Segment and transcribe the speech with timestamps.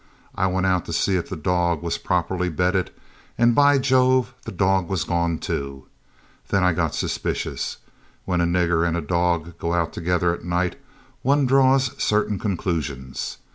[0.33, 2.89] I went out to see if the dog was properly bedded,
[3.37, 5.85] and by Jove, the dog was gone too.
[6.47, 7.77] Then I got suspicious.
[8.25, 10.81] When a nigger and a dog go out together at night,
[11.21, 13.37] one draws certain conclusions.